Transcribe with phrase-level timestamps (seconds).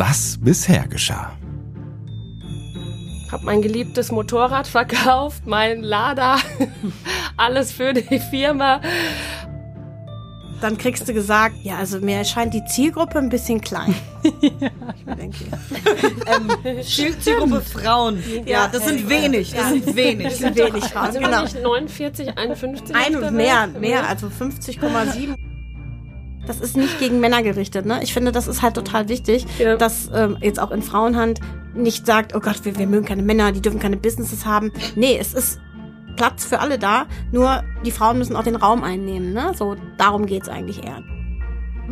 [0.00, 1.30] was bisher geschah.
[3.30, 6.38] Hab mein geliebtes Motorrad verkauft, mein Lader,
[7.36, 8.80] alles für die Firma.
[10.62, 13.94] Dann kriegst du gesagt, ja, also mir erscheint die Zielgruppe ein bisschen klein.
[14.40, 14.70] ja.
[14.96, 15.44] Ich denke,
[16.26, 18.22] ähm, Zielgruppe Frauen.
[18.46, 19.52] Ja, das sind wenig.
[19.52, 20.28] Das sind wenig.
[20.28, 21.06] Das sind wenig Frauen.
[21.06, 21.42] Also genau.
[21.42, 22.96] nicht 49, 51?
[22.96, 25.36] Ein, mehr, mehr, also 50,7
[26.46, 27.86] das ist nicht gegen Männer gerichtet.
[27.86, 28.00] Ne?
[28.02, 29.76] Ich finde, das ist halt total wichtig, ja.
[29.76, 31.40] dass ähm, jetzt auch in Frauenhand
[31.74, 34.72] nicht sagt, oh Gott, wir, wir mögen keine Männer, die dürfen keine Businesses haben.
[34.96, 35.60] Nee, es ist
[36.16, 39.32] Platz für alle da, nur die Frauen müssen auch den Raum einnehmen.
[39.32, 39.52] Ne?
[39.54, 41.02] So, darum geht's eigentlich eher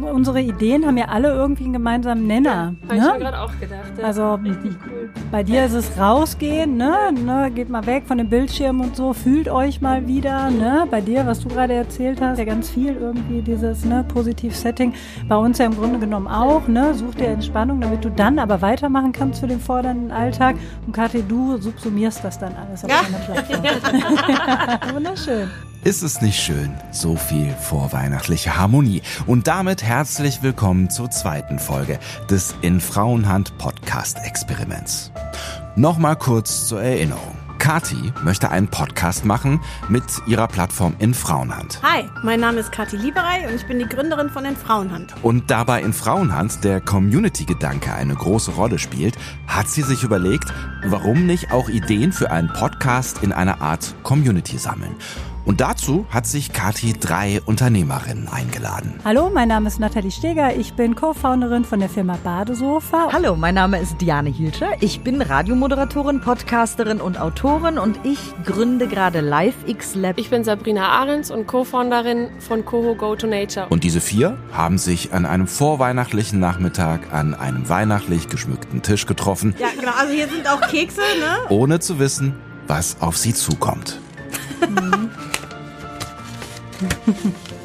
[0.03, 2.75] unsere Ideen haben ja alle irgendwie einen gemeinsamen Nenner.
[2.89, 3.13] Ja, ne?
[3.15, 3.93] ich gerade auch gedacht.
[3.99, 4.05] Ja.
[4.05, 5.11] Also cool.
[5.31, 7.13] bei dir ist es rausgehen, ne?
[7.13, 7.51] ne?
[7.55, 10.87] Geht mal weg von dem Bildschirm und so, fühlt euch mal wieder, ne?
[10.91, 14.95] Bei dir, was du gerade erzählt hast, ja ganz viel irgendwie dieses ne, Positiv-Setting.
[15.29, 16.95] Bei uns ja im Grunde genommen auch, ne?
[16.95, 20.57] Such dir Entspannung, damit du dann aber weitermachen kannst für den fordernden Alltag.
[20.87, 23.03] Und Kathi, du subsumierst das dann alles auf ja.
[23.03, 24.95] deiner Plattform.
[24.95, 25.49] Wunderschön.
[25.85, 26.75] Ist es nicht schön?
[26.91, 29.01] So viel vorweihnachtliche Harmonie.
[29.27, 35.13] Und damit herzlich willkommen zur zweiten Folge des In Frauenhand Podcast Experiments.
[35.77, 37.37] Nochmal kurz zur Erinnerung.
[37.59, 41.81] Kati möchte einen Podcast machen mit ihrer Plattform In Frauenhand.
[41.83, 45.15] Hi, mein Name ist Kati Lieberei und ich bin die Gründerin von In Frauenhand.
[45.23, 50.53] Und dabei In Frauenhand der Community-Gedanke eine große Rolle spielt, hat sie sich überlegt,
[50.87, 54.95] warum nicht auch Ideen für einen Podcast in einer Art Community sammeln.
[55.49, 59.01] Und dazu hat sich Kati drei Unternehmerinnen eingeladen.
[59.03, 60.55] Hallo, mein Name ist Nathalie Steger.
[60.55, 63.09] Ich bin Co-Founderin von der Firma Badesofa.
[63.11, 64.73] Hallo, mein Name ist Diane Hielscher.
[64.81, 70.19] Ich bin Radiomoderatorin, Podcasterin und Autorin und ich gründe gerade Live X Lab.
[70.19, 73.69] Ich bin Sabrina Ahrens und Co-Founderin von Coho Go to Nature.
[73.71, 79.55] Und diese vier haben sich an einem vorweihnachtlichen Nachmittag an einem weihnachtlich geschmückten Tisch getroffen.
[79.59, 79.93] Ja, genau.
[79.99, 81.49] Also hier sind auch Kekse, ne?
[81.49, 82.35] Ohne zu wissen,
[82.67, 83.99] was auf sie zukommt.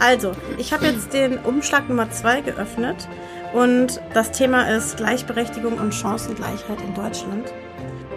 [0.00, 3.08] Also, ich habe jetzt den Umschlag Nummer 2 geöffnet
[3.52, 7.52] und das Thema ist Gleichberechtigung und Chancengleichheit in Deutschland.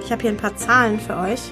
[0.04, 1.52] Ich habe hier ein paar Zahlen für euch.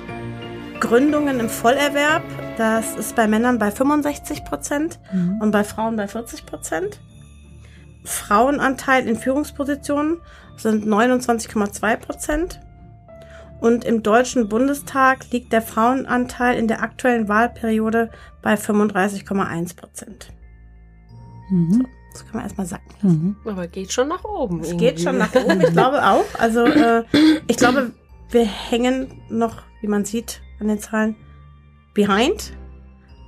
[0.79, 2.23] Gründungen im Vollerwerb,
[2.57, 5.39] das ist bei Männern bei 65 Prozent mhm.
[5.41, 6.99] und bei Frauen bei 40 Prozent.
[8.05, 10.21] Frauenanteil in Führungspositionen
[10.55, 12.61] sind 29,2 Prozent.
[13.59, 18.09] Und im Deutschen Bundestag liegt der Frauenanteil in der aktuellen Wahlperiode
[18.41, 20.31] bei 35,1 Prozent.
[21.49, 21.71] Mhm.
[21.71, 21.83] So,
[22.13, 22.83] das kann man erstmal sagen.
[23.01, 23.35] Mhm.
[23.45, 24.61] Aber geht schon nach oben.
[24.61, 26.25] Es geht schon nach oben, ich glaube auch.
[26.37, 27.03] Also äh,
[27.47, 27.91] ich glaube,
[28.31, 31.15] wir hängen noch, wie man sieht an den Zahlen,
[31.93, 32.53] behind.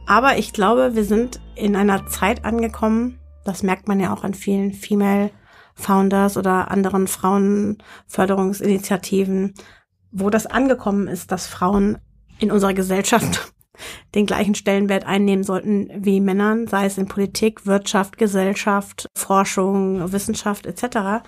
[0.08, 4.34] Aber ich glaube, wir sind in einer Zeit angekommen, das merkt man ja auch an
[4.34, 5.30] vielen Female
[5.74, 9.53] Founders oder anderen Frauenförderungsinitiativen,
[10.11, 11.97] wo das angekommen ist, dass Frauen
[12.39, 13.53] in unserer Gesellschaft
[14.16, 20.66] den gleichen Stellenwert einnehmen sollten wie Männern, sei es in Politik, Wirtschaft, Gesellschaft, Forschung, Wissenschaft
[20.66, 21.23] etc.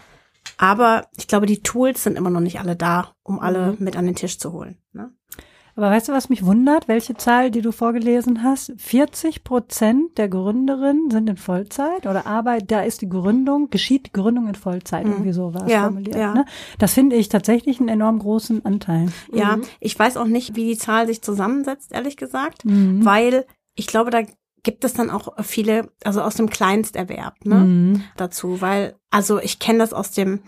[0.58, 3.78] Aber ich glaube, die Tools sind immer noch nicht alle da, um alle mhm.
[3.80, 4.78] mit an den Tisch zu holen.
[4.92, 5.12] Ne?
[5.76, 6.88] Aber weißt du, was mich wundert?
[6.88, 8.74] Welche Zahl, die du vorgelesen hast?
[8.78, 14.12] 40 Prozent der Gründerinnen sind in Vollzeit oder Arbeit, da ist die Gründung, geschieht die
[14.12, 15.14] Gründung in Vollzeit, mhm.
[15.14, 16.16] irgendwie so war es ja, formuliert.
[16.16, 16.34] Ja.
[16.34, 16.46] Ne?
[16.78, 19.08] Das finde ich tatsächlich einen enorm großen Anteil.
[19.32, 19.64] Ja, mhm.
[19.80, 23.04] ich weiß auch nicht, wie die Zahl sich zusammensetzt, ehrlich gesagt, mhm.
[23.04, 23.46] weil
[23.76, 24.22] ich glaube, da
[24.62, 28.04] gibt es dann auch viele, also aus dem Kleinsterwerb, ne, mhm.
[28.16, 30.40] dazu, weil, also ich kenne das aus dem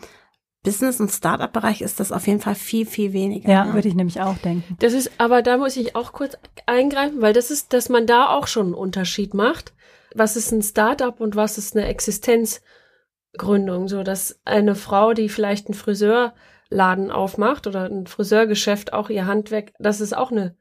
[0.66, 3.50] Business- und Startup-Bereich ist das auf jeden Fall viel, viel weniger.
[3.50, 4.76] Ja, würde ich nämlich auch denken.
[4.80, 8.30] Das ist, aber da muss ich auch kurz eingreifen, weil das ist, dass man da
[8.30, 9.74] auch schon einen Unterschied macht.
[10.14, 13.88] Was ist ein Startup und was ist eine Existenzgründung?
[13.88, 19.72] So, dass eine Frau, die vielleicht einen Friseurladen aufmacht oder ein Friseurgeschäft auch ihr Handwerk,
[19.80, 20.56] das ist auch eine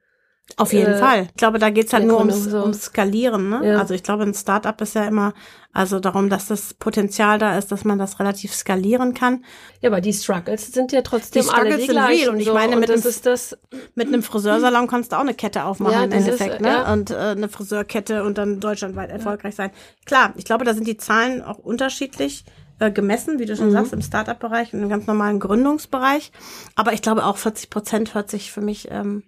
[0.56, 1.22] auf jeden äh, Fall.
[1.30, 2.60] Ich glaube, da geht's halt nur ums, so.
[2.60, 3.48] ums Skalieren.
[3.48, 3.60] Ne?
[3.64, 3.78] Ja.
[3.78, 5.34] Also ich glaube, ein Startup ist ja immer
[5.72, 9.44] also darum, dass das Potenzial da ist, dass man das relativ skalieren kann.
[9.80, 11.98] Ja, aber die Struggles sind ja trotzdem die Struggles alle die sind.
[11.98, 12.28] Real.
[12.28, 13.58] Und ich meine, und mit, einem, das,
[13.96, 16.54] mit einem Friseursalon kannst du auch eine Kette aufmachen ja, im Endeffekt.
[16.54, 16.68] Ist, ne?
[16.68, 16.92] Ja.
[16.92, 19.72] Und äh, eine Friseurkette und dann deutschlandweit erfolgreich sein.
[20.04, 22.44] Klar, ich glaube, da sind die Zahlen auch unterschiedlich
[22.78, 23.72] äh, gemessen, wie du schon mhm.
[23.72, 26.30] sagst, im Startup-Bereich und im ganz normalen Gründungsbereich.
[26.76, 29.24] Aber ich glaube auch 40 Prozent hört sich für mich ähm,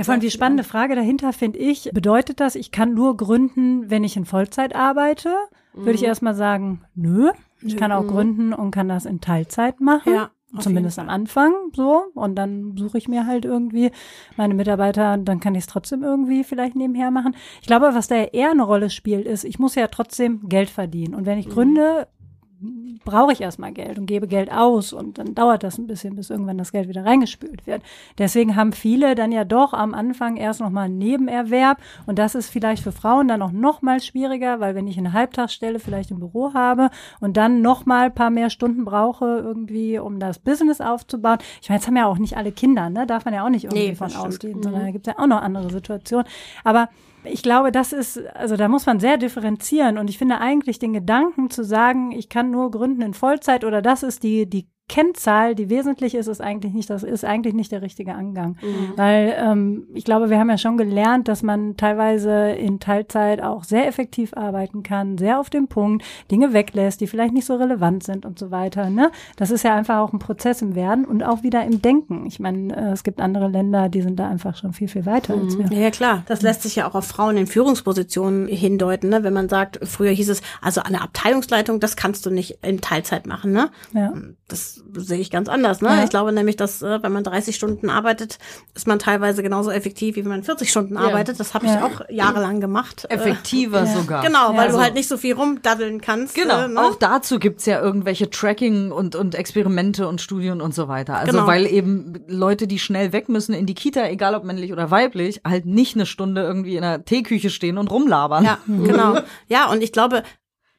[0.00, 3.90] ja, vor allem die spannende Frage dahinter finde ich, bedeutet das, ich kann nur gründen,
[3.90, 5.28] wenn ich in Vollzeit arbeite?
[5.74, 5.80] Mhm.
[5.80, 6.06] Würde ich mhm.
[6.06, 7.30] erstmal sagen, nö.
[7.62, 10.14] Ich kann auch gründen und kann das in Teilzeit machen.
[10.14, 10.30] Ja.
[10.58, 12.04] Zumindest am Anfang so.
[12.14, 13.90] Und dann suche ich mir halt irgendwie
[14.38, 17.36] meine Mitarbeiter, dann kann ich es trotzdem irgendwie vielleicht nebenher machen.
[17.60, 21.14] Ich glaube, was da eher eine Rolle spielt, ist, ich muss ja trotzdem Geld verdienen.
[21.14, 21.52] Und wenn ich mhm.
[21.52, 22.08] gründe,
[23.04, 26.30] brauche ich erstmal Geld und gebe Geld aus und dann dauert das ein bisschen, bis
[26.30, 27.82] irgendwann das Geld wieder reingespült wird.
[28.18, 32.50] Deswegen haben viele dann ja doch am Anfang erst nochmal einen Nebenerwerb und das ist
[32.50, 36.18] vielleicht für Frauen dann auch noch mal schwieriger, weil wenn ich eine Halbtagsstelle vielleicht im
[36.20, 36.90] Büro habe
[37.20, 41.38] und dann noch mal ein paar mehr Stunden brauche irgendwie, um das Business aufzubauen.
[41.62, 43.06] Ich meine, jetzt haben ja auch nicht alle Kinder, ne?
[43.06, 44.26] Darf man ja auch nicht irgendwie Nee, von stimmt.
[44.26, 46.26] ausgehen, sondern da gibt es ja auch noch andere Situationen.
[46.64, 46.88] Aber
[47.24, 49.98] ich glaube, das ist, also da muss man sehr differenzieren.
[49.98, 53.82] Und ich finde eigentlich den Gedanken zu sagen, ich kann nur gründen in Vollzeit oder
[53.82, 57.70] das ist die, die Kennzahl, die wesentlich ist, ist eigentlich nicht, das ist eigentlich nicht
[57.70, 58.56] der richtige Angang.
[58.96, 63.62] Weil ähm, ich glaube, wir haben ja schon gelernt, dass man teilweise in Teilzeit auch
[63.62, 68.02] sehr effektiv arbeiten kann, sehr auf den Punkt, Dinge weglässt, die vielleicht nicht so relevant
[68.02, 68.90] sind und so weiter.
[68.90, 69.12] Ne?
[69.36, 72.26] Das ist ja einfach auch ein Prozess im Werden und auch wieder im Denken.
[72.26, 75.34] Ich meine, äh, es gibt andere Länder, die sind da einfach schon viel, viel weiter
[75.34, 75.66] als wir.
[75.66, 76.24] Ja, ja, klar.
[76.26, 79.22] Das lässt sich ja auch auf Frauen in Führungspositionen hindeuten, ne?
[79.22, 83.28] Wenn man sagt, früher hieß es, also eine Abteilungsleitung, das kannst du nicht in Teilzeit
[83.28, 83.70] machen, ne?
[83.92, 84.12] Ja.
[84.48, 85.88] Das sehe ich ganz anders, ne?
[85.88, 86.04] Ja.
[86.04, 88.38] Ich glaube nämlich, dass äh, wenn man 30 Stunden arbeitet,
[88.74, 91.38] ist man teilweise genauso effektiv, wie wenn man 40 Stunden arbeitet.
[91.40, 91.84] Das habe ich Ja.
[91.86, 93.06] auch jahrelang gemacht.
[93.08, 94.24] Äh, Effektiver sogar.
[94.24, 94.72] Genau, weil Ja.
[94.76, 96.34] du halt nicht so viel rumdaddeln kannst.
[96.34, 96.80] Genau, äh, ne?
[96.80, 101.16] auch dazu gibt's ja irgendwelche Tracking und, und Experimente und Studien und so weiter.
[101.16, 101.46] Also Genau.
[101.46, 105.40] weil eben Leute, die schnell weg müssen in die Kita, egal ob männlich oder weiblich,
[105.46, 108.44] halt nicht eine Stunde irgendwie in der Teeküche stehen und rumlabern.
[108.44, 109.18] Ja, genau.
[109.48, 110.22] Ja, und ich glaube,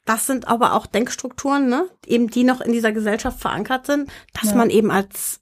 [0.06, 4.10] das sind aber auch Denkstrukturen, ne, eben die noch in dieser Gesellschaft verankert sind,
[4.40, 4.58] dass Ja.
[4.58, 5.42] man eben als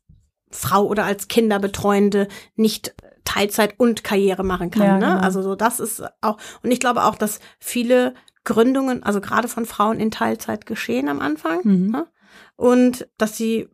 [0.51, 4.81] Frau oder als Kinderbetreuende nicht Teilzeit und Karriere machen kann.
[4.83, 5.05] Ja, ne?
[5.05, 5.19] genau.
[5.21, 9.65] Also so das ist auch und ich glaube auch, dass viele Gründungen, also gerade von
[9.65, 11.91] Frauen in Teilzeit geschehen am Anfang Mhm.
[11.91, 12.07] ne?
[12.55, 13.69] und dass sie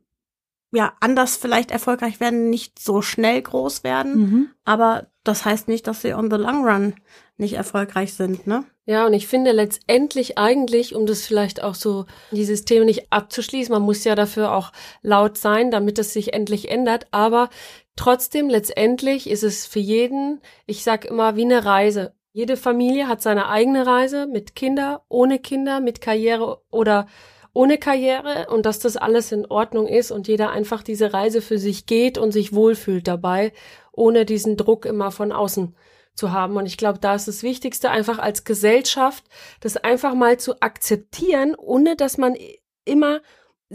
[0.71, 4.49] ja anders vielleicht erfolgreich werden, nicht so schnell groß werden, Mhm.
[4.65, 6.95] aber das heißt nicht, dass sie on the long run
[7.37, 8.63] nicht erfolgreich sind, ne?
[8.85, 13.73] Ja, und ich finde letztendlich eigentlich, um das vielleicht auch so, dieses Thema nicht abzuschließen,
[13.73, 17.49] man muss ja dafür auch laut sein, damit es sich endlich ändert, aber
[17.95, 22.13] trotzdem letztendlich ist es für jeden, ich sag immer, wie eine Reise.
[22.31, 27.07] Jede Familie hat seine eigene Reise mit Kinder, ohne Kinder, mit Karriere oder
[27.55, 31.57] ohne Karriere und dass das alles in Ordnung ist und jeder einfach diese Reise für
[31.57, 33.53] sich geht und sich wohlfühlt dabei,
[33.93, 35.73] ohne diesen Druck immer von außen
[36.15, 36.57] zu haben.
[36.57, 39.23] Und ich glaube, da ist das Wichtigste einfach als Gesellschaft,
[39.61, 42.35] das einfach mal zu akzeptieren, ohne dass man
[42.83, 43.21] immer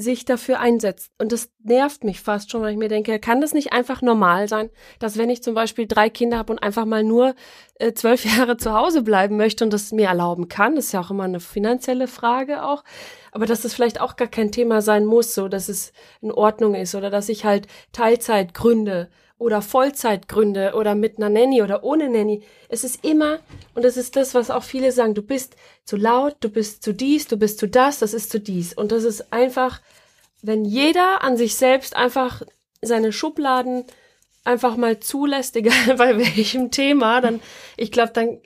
[0.00, 1.12] sich dafür einsetzt.
[1.18, 4.48] Und das nervt mich fast schon, weil ich mir denke, kann das nicht einfach normal
[4.48, 7.34] sein, dass wenn ich zum Beispiel drei Kinder habe und einfach mal nur
[7.76, 11.00] äh, zwölf Jahre zu Hause bleiben möchte und das mir erlauben kann, das ist ja
[11.00, 12.84] auch immer eine finanzielle Frage auch,
[13.32, 16.74] aber dass das vielleicht auch gar kein Thema sein muss, so dass es in Ordnung
[16.74, 19.08] ist oder dass ich halt Teilzeit gründe
[19.40, 22.42] oder Vollzeit gründe oder mit einer Nanny oder ohne Nanny.
[22.68, 23.38] Es ist immer,
[23.74, 25.56] und das ist das, was auch viele sagen, du bist
[25.86, 28.74] zu laut, du bist zu dies, du bist zu das, das ist zu dies.
[28.74, 29.80] Und das ist einfach,
[30.42, 32.42] wenn jeder an sich selbst einfach
[32.82, 33.84] seine Schubladen
[34.44, 37.40] einfach mal zulässt, egal bei welchem Thema, dann,
[37.76, 38.38] ich glaube, dann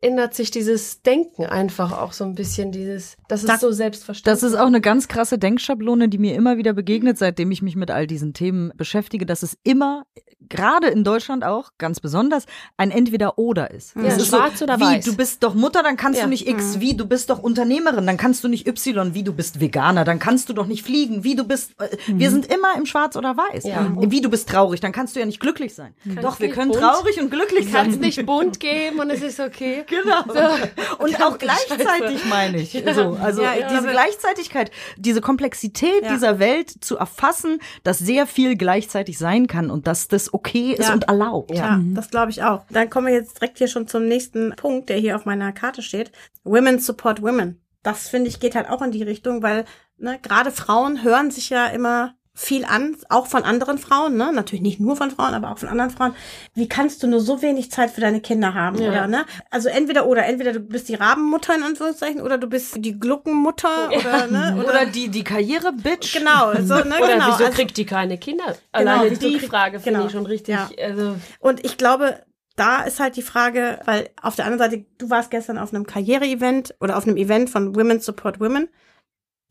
[0.00, 4.40] ändert sich dieses Denken einfach auch so ein bisschen, dieses, das ist Da- so selbstverständlich.
[4.40, 7.76] Das ist auch eine ganz krasse Denkschablone, die mir immer wieder begegnet, seitdem ich mich
[7.76, 10.04] mit all diesen Themen beschäftige, dass es immer,
[10.48, 12.44] gerade in Deutschland auch, ganz besonders,
[12.76, 13.94] ein Entweder-Oder ist.
[13.96, 15.04] Ja, ist schwarz oder wie, weiß.
[15.06, 16.24] Du bist doch Mutter, dann kannst Ja.
[16.26, 19.32] du nicht X, wie, du bist doch Unternehmerin, dann kannst du nicht Y, wie, du
[19.32, 22.76] bist Veganer, dann kannst du doch nicht fliegen, wie, du bist, äh, wir sind immer
[22.76, 23.64] im Schwarz oder Weiß.
[23.64, 23.90] Ja.
[23.98, 25.94] Wie, du bist traurig, dann kannst du ja nicht glücklich sein.
[26.22, 26.80] Doch, wir nicht können bunt.
[26.82, 28.00] traurig und glücklich Du kannst sein.
[28.00, 29.84] nicht bunt geben und es ist okay.
[29.88, 30.22] Genau.
[30.26, 31.02] So.
[31.04, 32.72] Und auch gleichzeitig meine ich.
[32.94, 36.12] So, also Ja, ich diese Gleichzeitigkeit, diese Komplexität Ja.
[36.12, 40.88] dieser Welt zu erfassen, dass sehr viel gleichzeitig sein kann und dass das okay ist
[40.88, 40.94] Ja.
[40.94, 41.52] und erlaubt.
[41.52, 42.64] Ja, das glaube ich auch.
[42.70, 45.82] Dann kommen wir jetzt direkt hier schon zum nächsten Punkt, der hier auf meiner Karte
[45.82, 46.12] steht.
[46.44, 47.60] Women support women.
[47.82, 49.64] Das finde ich geht halt auch in die Richtung, weil
[49.98, 54.32] ne, gerade Frauen hören sich ja immer viel an, auch von anderen Frauen, ne?
[54.32, 56.16] Natürlich nicht nur von Frauen, aber auch von anderen Frauen.
[56.52, 58.90] Wie kannst du nur so wenig Zeit für deine Kinder haben, Ja.
[58.90, 59.24] oder ne?
[59.50, 63.88] Also entweder oder, entweder du bist die Rabenmutter in Anführungszeichen oder du bist die Gluckenmutter
[63.96, 64.64] oder ne?
[64.68, 66.12] Oder die, die Karriere-Bitch.
[66.18, 67.26] genau, so ne, Oder genau.
[67.28, 68.56] wieso Also- kriegt die keine Kinder?
[68.72, 70.06] Alleine wieso die Frage finde genau.
[70.06, 70.54] ich schon richtig.
[70.56, 70.68] Ja.
[70.82, 72.20] Also, Und ich glaube,
[72.56, 75.86] da ist halt die Frage, weil auf der anderen Seite, du warst gestern auf einem
[75.86, 78.68] Karriere-Event oder auf einem Event von Women Support Women.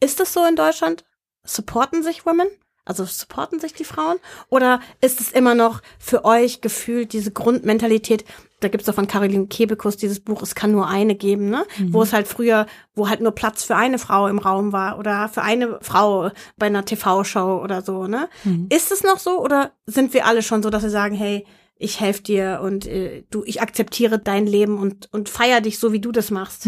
[0.02, 1.06] Ist das so in Deutschland?
[1.46, 2.48] Supporten sich Women?
[2.86, 4.18] Also supporten sich die Frauen?
[4.50, 8.26] Oder ist es immer noch für euch gefühlt diese Grundmentalität,
[8.60, 11.66] da gibt's doch von Caroline Kebekus dieses Buch, es kann nur eine geben, ne?
[11.94, 15.30] Wo es halt früher, wo halt nur Platz für eine Frau im Raum war oder
[15.30, 18.30] für eine Frau bei einer TV-Show oder so, ne?
[18.70, 21.46] Ist es noch so oder sind wir alle schon so, dass wir sagen, hey,
[21.78, 25.92] ich helfe dir und äh, du, ich akzeptiere dein Leben und, und feier dich so,
[25.92, 26.66] wie du das machst?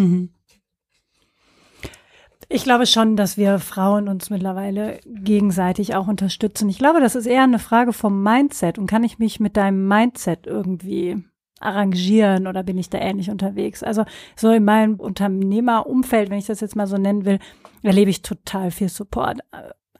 [2.47, 6.69] Ich glaube schon, dass wir Frauen uns mittlerweile gegenseitig auch unterstützen.
[6.69, 8.77] Ich glaube, das ist eher eine Frage vom Mindset.
[8.77, 11.23] Und kann ich mich mit deinem Mindset irgendwie
[11.59, 13.81] arrangieren oder bin ich da ähnlich unterwegs?
[13.81, 17.39] Also so in meinem Unternehmerumfeld, wenn ich das jetzt mal so nennen will,
[17.81, 19.39] erlebe ich total viel Support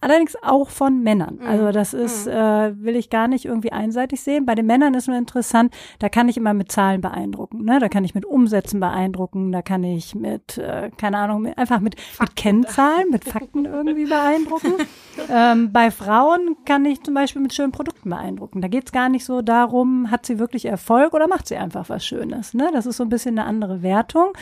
[0.05, 1.39] Allerdings auch von Männern.
[1.41, 1.47] Mhm.
[1.47, 2.31] Also das ist, mhm.
[2.33, 4.45] äh, will ich gar nicht irgendwie einseitig sehen.
[4.45, 7.65] Bei den Männern ist nur interessant, da kann ich immer mit Zahlen beeindrucken.
[7.65, 7.79] Ne?
[7.79, 11.79] Da kann ich mit Umsätzen beeindrucken, da kann ich mit, äh, keine Ahnung, mit, einfach
[11.79, 14.73] mit, mit Kennzahlen, mit Fakten irgendwie beeindrucken.
[15.31, 18.61] ähm, bei Frauen kann ich zum Beispiel mit schönen Produkten beeindrucken.
[18.61, 21.89] Da geht es gar nicht so darum, hat sie wirklich Erfolg oder macht sie einfach
[21.89, 22.53] was Schönes.
[22.53, 22.69] Ne?
[22.71, 24.33] Das ist so ein bisschen eine andere Wertung.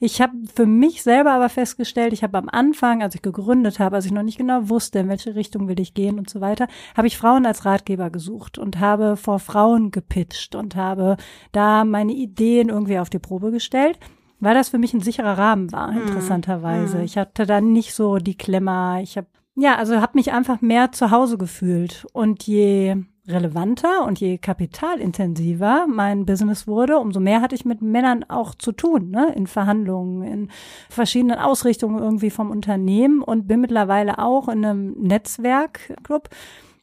[0.00, 3.96] Ich habe für mich selber aber festgestellt, ich habe am Anfang, als ich gegründet habe,
[3.96, 6.68] als ich noch nicht genau wusste, in welche Richtung will ich gehen und so weiter,
[6.96, 11.16] habe ich Frauen als Ratgeber gesucht und habe vor Frauen gepitcht und habe
[11.52, 13.98] da meine Ideen irgendwie auf die Probe gestellt
[14.38, 16.02] weil das für mich ein sicherer Rahmen war, mhm.
[16.02, 16.98] interessanterweise.
[16.98, 17.04] Mhm.
[17.04, 19.00] Ich hatte dann nicht so die Klemmer.
[19.02, 22.96] Ich habe ja, also habe mich einfach mehr zu Hause gefühlt und je
[23.28, 28.72] relevanter und je kapitalintensiver mein Business wurde, umso mehr hatte ich mit Männern auch zu
[28.72, 29.32] tun, ne?
[29.34, 30.50] in Verhandlungen, in
[30.88, 36.28] verschiedenen Ausrichtungen irgendwie vom Unternehmen und bin mittlerweile auch in einem Netzwerkclub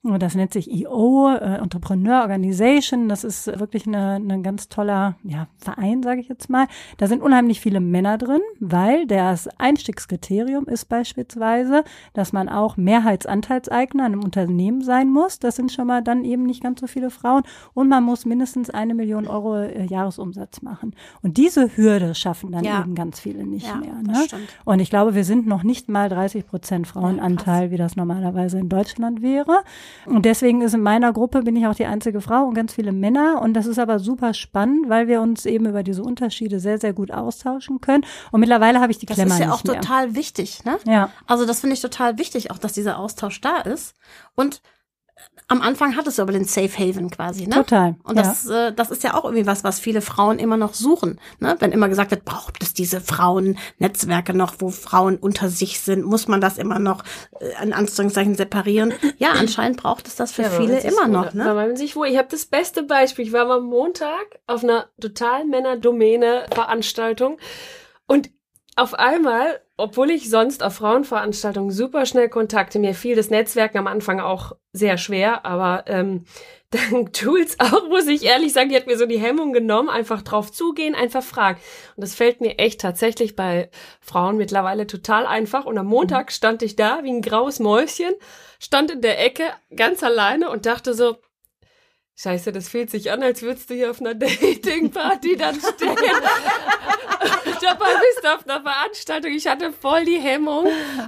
[0.03, 3.07] das nennt sich EO, äh, Entrepreneur Organization.
[3.07, 6.67] Das ist wirklich eine, eine ganz toller ja, Verein, sage ich jetzt mal.
[6.97, 14.05] Da sind unheimlich viele Männer drin, weil das Einstiegskriterium ist beispielsweise, dass man auch Mehrheitsanteilseigner
[14.05, 15.39] in einem Unternehmen sein muss.
[15.39, 17.43] Das sind schon mal dann eben nicht ganz so viele Frauen.
[17.73, 20.93] Und man muss mindestens eine Million Euro äh, Jahresumsatz machen.
[21.21, 22.81] Und diese Hürde schaffen dann ja.
[22.81, 23.95] eben ganz viele nicht ja, mehr.
[24.03, 24.25] Ne?
[24.65, 28.67] Und ich glaube, wir sind noch nicht mal 30 Prozent Frauenanteil, wie das normalerweise in
[28.67, 29.63] Deutschland wäre.
[30.05, 32.91] Und deswegen ist in meiner Gruppe bin ich auch die einzige Frau und ganz viele
[32.91, 33.41] Männer.
[33.41, 36.93] Und das ist aber super spannend, weil wir uns eben über diese Unterschiede sehr, sehr
[36.93, 38.05] gut austauschen können.
[38.31, 40.77] Und mittlerweile habe ich die Klemmer Das ist ja auch total wichtig, ne?
[40.85, 41.09] Ja.
[41.27, 43.95] Also das finde ich total wichtig, auch dass dieser Austausch da ist.
[44.35, 44.61] Und
[45.47, 47.55] am Anfang hattest du aber den Safe Haven quasi, ne?
[47.55, 47.95] Total.
[48.03, 48.69] Und das, ja.
[48.69, 51.19] äh, das ist ja auch irgendwie was, was viele Frauen immer noch suchen.
[51.39, 51.55] Ne?
[51.59, 56.27] Wenn immer gesagt wird, braucht es diese Frauennetzwerke noch, wo Frauen unter sich sind, muss
[56.27, 57.03] man das immer noch
[57.39, 58.93] äh, in Anführungszeichen separieren.
[59.17, 61.33] Ja, anscheinend braucht es das für ja, viele immer noch.
[61.33, 61.45] Ne?
[61.45, 62.07] Weil man sich wohl.
[62.07, 63.25] Ich habe das beste Beispiel.
[63.25, 67.37] Ich war am Montag auf einer total Männerdomäne-Veranstaltung
[68.07, 68.31] und
[68.75, 73.87] auf einmal, obwohl ich sonst auf Frauenveranstaltungen super schnell Kontakte, mir fiel das Netzwerken am
[73.87, 76.23] Anfang auch sehr schwer, aber ähm,
[76.71, 80.21] dank Tools auch, muss ich ehrlich sagen, die hat mir so die Hemmung genommen, einfach
[80.21, 81.59] drauf zugehen, einfach fragen.
[81.97, 85.65] Und das fällt mir echt tatsächlich bei Frauen mittlerweile total einfach.
[85.65, 86.31] Und am Montag mhm.
[86.31, 88.13] stand ich da wie ein graues Mäuschen,
[88.59, 89.43] stand in der Ecke
[89.75, 91.17] ganz alleine und dachte so,
[92.15, 95.95] Scheiße, das fühlt sich an, als würdest du hier auf einer Dating-Party dann stehen.
[97.61, 99.31] Dabei bist du auf einer Veranstaltung.
[99.31, 100.67] Ich hatte voll die Hemmung,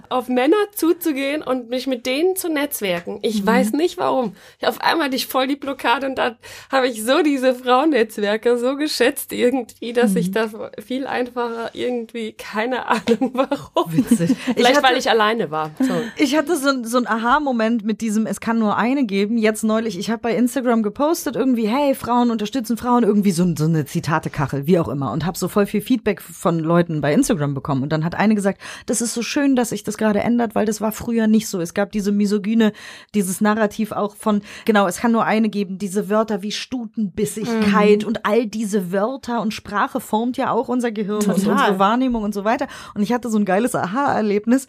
[0.10, 3.20] auf Männer zuzugehen und mich mit denen zu netzwerken.
[3.24, 3.48] Ich mhm.
[3.48, 4.36] weiß nicht warum.
[4.62, 6.38] Auf einmal hatte ich voll die Blockade und dann
[6.72, 10.18] habe ich so diese Frauennetzwerke so geschätzt irgendwie, dass mhm.
[10.18, 10.50] ich da
[10.84, 13.92] viel einfacher irgendwie, keine Ahnung warum.
[13.92, 14.36] Witzig.
[14.56, 15.72] Vielleicht, hatte, weil ich alleine war.
[15.80, 15.94] So.
[16.16, 19.38] Ich hatte so, so ein Aha-Moment mit diesem, es kann nur eine geben.
[19.38, 20.95] Jetzt neulich, ich habe bei Instagram gepostet
[21.36, 25.12] irgendwie, hey, Frauen unterstützen Frauen, irgendwie so, so eine Zitate-Kachel, wie auch immer.
[25.12, 27.84] Und habe so voll viel Feedback von Leuten bei Instagram bekommen.
[27.84, 30.66] Und dann hat eine gesagt, das ist so schön, dass sich das gerade ändert, weil
[30.66, 31.60] das war früher nicht so.
[31.60, 32.74] Es gab diese misogyne,
[33.14, 38.08] dieses Narrativ auch von, genau, es kann nur eine geben, diese Wörter wie Stutenbissigkeit mhm.
[38.08, 41.36] und all diese Wörter und Sprache formt ja auch unser Gehirn Total.
[41.36, 42.68] und unsere Wahrnehmung und so weiter.
[42.94, 44.68] Und ich hatte so ein geiles Aha-Erlebnis.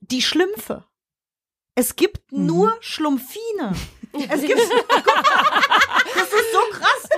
[0.00, 0.84] Die Schlümpfe.
[1.74, 2.46] Es gibt mhm.
[2.46, 3.74] nur Schlumpfine.
[4.12, 7.08] Es gibt, das ist so krass.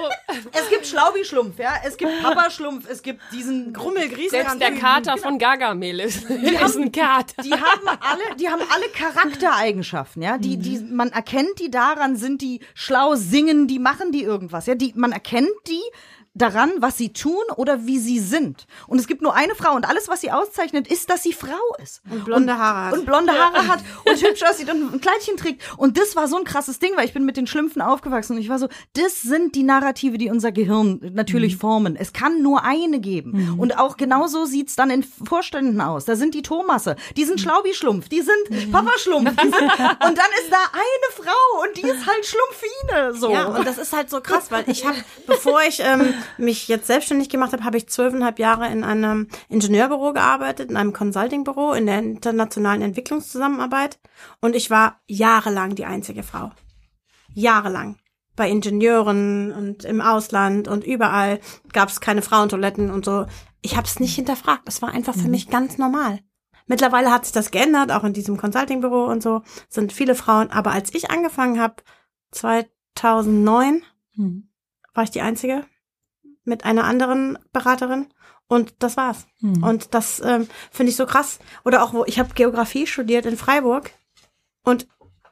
[0.53, 1.75] Es gibt Schlaubi-Schlumpf, ja.
[1.85, 4.31] Es gibt Papa-Schlumpf, es gibt diesen Grummelgries.
[4.31, 7.43] Selbst der Kater von Gargamel ist, die ist haben, ein Kater.
[7.43, 10.39] Die haben alle, die haben alle Charaktereigenschaften, ja.
[10.39, 14.75] Die, die, man erkennt die daran, sind die schlau, singen, die machen die irgendwas, ja.
[14.75, 15.83] Die, man erkennt die
[16.35, 18.67] daran, was sie tun oder wie sie sind.
[18.87, 21.77] Und es gibt nur eine Frau und alles, was sie auszeichnet, ist, dass sie Frau
[21.83, 22.01] ist.
[22.11, 22.95] Und blonde Haare hat.
[22.95, 25.63] Und blonde Haare hat und hübsch aussieht und ein Kleidchen trägt.
[25.77, 28.39] Und das war so ein krasses Ding, weil ich bin mit den Schlümpfen aufgewachsen und
[28.41, 31.61] ich war so, das sind die Narrative, die unser Gehirn natürlich mhm.
[31.61, 31.97] formen.
[31.97, 33.33] Es kann nur eine geben.
[33.33, 33.61] Mhm.
[33.61, 36.07] Und auch genauso sieht's dann in Vorständen aus.
[36.07, 37.43] Da sind die Thomasse, die sind mhm.
[37.43, 38.73] Schlaubi-Schlumpf, die sind mhm.
[38.73, 39.31] Papa-Schlumpf.
[39.31, 43.15] und dann ist da eine Frau und die ist halt Schlumpfine.
[43.15, 43.31] So.
[43.31, 44.97] Ja, und das ist halt so krass, weil ich habe,
[45.27, 50.13] bevor ich ähm, mich jetzt selbstständig gemacht habe, habe ich zwölfeinhalb Jahre in einem Ingenieurbüro
[50.13, 53.99] gearbeitet, in einem Consultingbüro, in der internationalen Entwicklungszusammenarbeit.
[54.41, 56.51] Und ich war jahrelang die einzige Frau.
[57.35, 57.97] Jahrelang.
[58.35, 61.41] Bei Ingenieuren und im Ausland und überall
[61.73, 63.27] gab es keine Frauentoiletten und so.
[63.61, 64.67] Ich habe es nicht hinterfragt.
[64.67, 65.33] Das war einfach für mhm.
[65.33, 66.21] mich ganz normal.
[66.67, 70.51] Mittlerweile hat sich das geändert, auch in diesem Consulting-Büro und so sind viele Frauen.
[70.51, 71.77] Aber als ich angefangen habe,
[72.31, 73.83] 2009,
[74.17, 74.49] Mhm.
[74.95, 75.65] war ich die Einzige
[76.45, 78.07] mit einer anderen Beraterin
[78.49, 79.27] und das war's.
[79.41, 79.63] Mhm.
[79.63, 81.39] Und das ähm, finde ich so krass.
[81.65, 83.91] Oder auch, wo ich habe Geografie studiert in Freiburg
[84.65, 84.87] und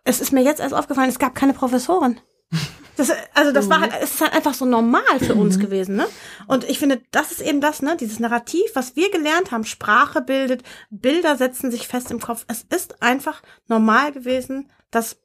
[0.04, 2.20] es ist mir jetzt erst aufgefallen, es gab keine Professorin.
[2.96, 6.06] Das, also das war halt, es ist halt einfach so normal für uns gewesen, ne?
[6.48, 7.96] Und ich finde, das ist eben das, ne?
[7.98, 12.44] Dieses Narrativ, was wir gelernt haben, Sprache bildet, Bilder setzen sich fest im Kopf.
[12.46, 15.16] Es ist einfach normal gewesen, dass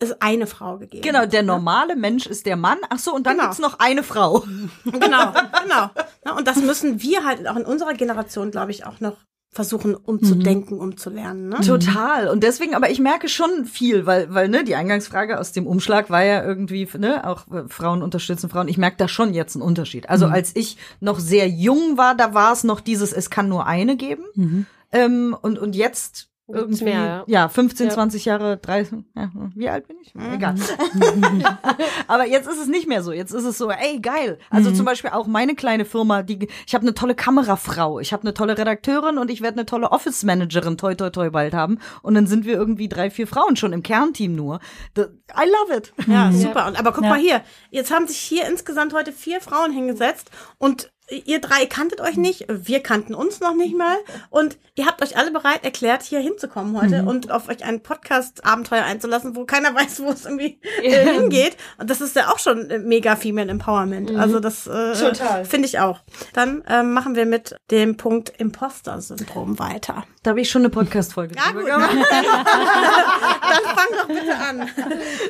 [0.00, 1.48] es eine Frau gegeben Genau, der ne?
[1.48, 2.78] normale Mensch ist der Mann.
[2.90, 3.44] Ach so, und dann Genau.
[3.44, 4.44] gibt's noch eine Frau.
[4.84, 5.32] Genau,
[5.62, 6.36] genau.
[6.36, 9.16] Und das müssen wir halt auch in unserer Generation, glaube ich, auch noch
[9.54, 11.48] versuchen umzudenken, umzulernen.
[11.48, 11.60] Ne?
[11.60, 12.28] Total.
[12.28, 16.10] Und deswegen, aber ich merke schon viel, weil, weil, ne, die Eingangsfrage aus dem Umschlag
[16.10, 18.66] war ja irgendwie, ne, auch äh, Frauen unterstützen Frauen.
[18.66, 20.10] Ich merke da schon jetzt einen Unterschied.
[20.10, 23.64] Also als ich noch sehr jung war, da war es noch dieses, es kann nur
[23.66, 24.24] eine geben.
[24.34, 24.66] Mhm.
[24.90, 27.48] Ähm, und, und jetzt irgendwie, mehr, ja.
[27.48, 27.92] 15, Ja.
[27.94, 30.12] 20 Jahre, 30, ja, wie alt bin ich?
[30.14, 30.54] Egal.
[32.06, 33.12] Aber jetzt ist es nicht mehr so.
[33.12, 34.38] Jetzt ist es so, ey, geil.
[34.50, 38.22] Also zum Beispiel auch meine kleine Firma, die, ich habe eine tolle Kamerafrau, ich habe
[38.22, 41.78] eine tolle Redakteurin und ich werde eine tolle Office-Managerin toi toi toi bald haben.
[42.02, 44.60] Und dann sind wir irgendwie drei, vier Frauen schon im Kernteam nur.
[44.98, 45.92] I love it.
[46.06, 46.66] Ja, super.
[46.66, 47.10] Und, aber guck Ja.
[47.10, 52.00] mal hier, jetzt haben sich hier insgesamt heute vier Frauen hingesetzt und ihr drei kanntet
[52.00, 53.96] euch nicht, wir kannten uns noch nicht mal
[54.30, 57.08] und ihr habt euch alle bereit erklärt, hier hinzukommen heute Mhm.
[57.08, 61.56] und auf euch ein Podcast-Abenteuer einzulassen, wo keiner weiß, wo es irgendwie äh, hingeht.
[61.78, 64.12] Und das ist ja auch schon äh, mega Female Empowerment.
[64.12, 64.20] Mhm.
[64.20, 64.94] Also das äh,
[65.44, 66.00] finde ich auch.
[66.32, 70.04] Dann ähm, machen wir mit dem Punkt Imposter-Syndrom weiter.
[70.22, 71.68] Da habe ich schon eine Podcast-Folge Ja, gut.
[71.68, 71.80] Dann
[73.76, 74.68] fang doch bitte an.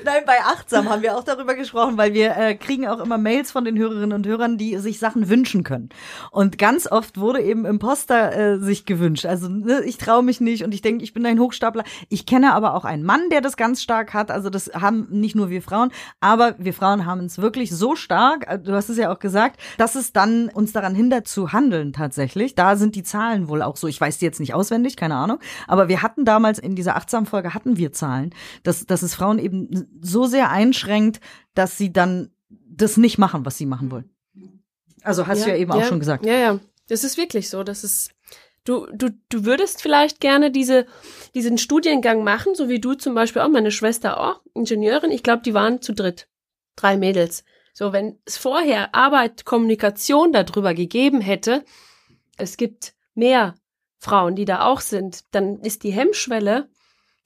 [0.05, 3.51] Nein, bei Achtsam haben wir auch darüber gesprochen, weil wir äh, kriegen auch immer Mails
[3.51, 5.89] von den Hörerinnen und Hörern, die sich Sachen wünschen können.
[6.31, 9.27] Und ganz oft wurde eben Imposter äh, sich gewünscht.
[9.27, 11.85] Also ne, ich traue mich nicht und ich denke, ich bin ein Hochstapler.
[12.09, 14.31] Ich kenne aber auch einen Mann, der das ganz stark hat.
[14.31, 15.91] Also das haben nicht nur wir Frauen,
[16.21, 19.61] aber wir Frauen haben es wirklich so stark, äh, du hast es ja auch gesagt,
[19.79, 22.55] dass es dann uns daran hindert zu handeln tatsächlich.
[22.55, 23.89] Da sind die Zahlen wohl auch so.
[23.89, 25.39] Ich weiß die jetzt nicht auswendig, keine Ahnung.
[25.67, 28.31] Aber wir hatten damals in dieser Achtsam-Folge hatten wir Zahlen,
[28.63, 31.21] dass, dass es Frauen eben so sehr einschränkt,
[31.55, 32.31] dass sie dann
[32.77, 34.14] das nicht machen, was sie machen wollen.
[35.05, 36.27] Also hast du ja eben auch schon gesagt.
[36.27, 36.61] Ja, ja.
[36.89, 37.63] Das ist wirklich so.
[37.63, 38.11] Das ist,
[38.65, 40.87] du, du, du würdest vielleicht gerne diese,
[41.35, 45.11] diesen Studiengang machen, so wie du zum Beispiel auch, meine Schwester auch, Ingenieurin.
[45.11, 46.29] Ich glaube, die waren zu dritt.
[46.77, 47.45] Drei Mädels.
[47.73, 51.65] So, wenn es vorher Arbeit, Kommunikation darüber gegeben hätte,
[52.37, 53.55] es gibt mehr
[53.99, 56.69] Frauen, die da auch sind, dann ist die Hemmschwelle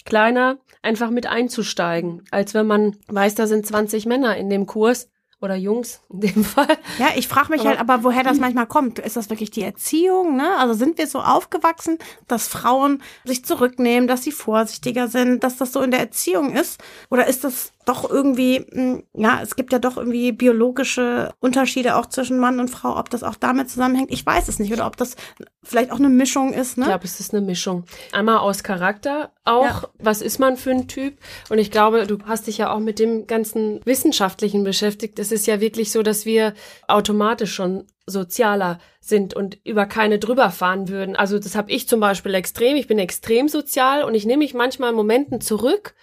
[0.05, 5.11] kleiner, einfach mit einzusteigen, als wenn man weiß, da sind 20 Männer in dem Kurs
[5.41, 6.77] oder Jungs in dem Fall.
[6.99, 8.99] Ja, ich frage mich Aber- halt aber, woher das manchmal kommt.
[8.99, 10.37] Ist das wirklich die Erziehung?
[10.37, 10.57] Ne?
[10.59, 15.73] Also sind wir so aufgewachsen, dass Frauen sich zurücknehmen, dass sie vorsichtiger sind, dass das
[15.73, 16.81] so in der Erziehung ist?
[17.11, 22.07] Oder ist das doch irgendwie, mh, ja, es gibt ja doch irgendwie biologische Unterschiede auch
[22.07, 24.11] zwischen Mann und Frau, ob das auch damit zusammenhängt?
[24.13, 24.73] Ich weiß es nicht.
[24.73, 25.17] Oder ob das
[25.63, 26.85] vielleicht auch eine Mischung ist, ne?
[26.85, 27.85] Ich glaube, es ist eine Mischung.
[28.13, 29.89] Einmal aus Charakter auch, Ja.
[29.99, 31.19] was ist man für ein Typ?
[31.49, 35.19] Und ich glaube, du hast dich ja auch mit dem ganzen Wissenschaftlichen beschäftigt.
[35.19, 36.55] Es ist ja wirklich so, dass wir
[36.87, 41.17] automatisch schon sozialer sind und über keine drüber fahren würden.
[41.17, 42.77] Also das habe ich zum Beispiel extrem.
[42.77, 45.95] Ich bin extrem sozial und ich nehme mich manchmal in Momenten zurück,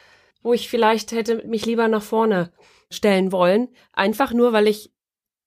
[0.45, 2.51] wo ich vielleicht hätte mich lieber nach vorne
[2.91, 3.67] stellen wollen.
[3.93, 4.93] Einfach nur, weil ich,